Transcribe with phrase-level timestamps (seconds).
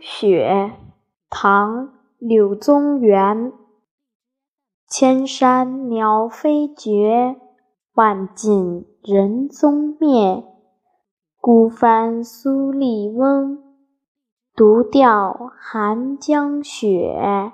[0.00, 0.72] 雪
[1.28, 3.52] 唐柳宗元。
[4.88, 7.36] 千山鸟飞绝
[7.94, 10.44] 万径人踪灭。
[11.40, 13.58] 孤帆蓑笠翁
[14.54, 17.52] 独钓寒江雪。